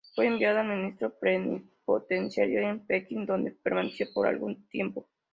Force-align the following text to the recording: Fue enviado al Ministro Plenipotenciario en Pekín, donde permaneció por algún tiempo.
Fue 0.15 0.25
enviado 0.25 0.61
al 0.61 0.69
Ministro 0.75 1.13
Plenipotenciario 1.19 2.67
en 2.67 2.79
Pekín, 2.87 3.27
donde 3.27 3.51
permaneció 3.51 4.11
por 4.11 4.25
algún 4.25 4.67
tiempo. 4.67 5.07